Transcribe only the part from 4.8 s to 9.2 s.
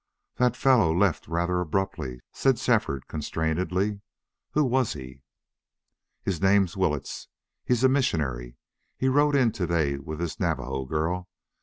he?" "His name's Willetts. He's a missionary. He